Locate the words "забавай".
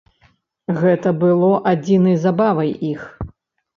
2.27-2.77